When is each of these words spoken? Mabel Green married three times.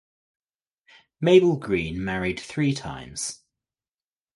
Mabel 1.21 1.57
Green 1.57 2.03
married 2.03 2.39
three 2.39 2.73
times. 2.73 3.43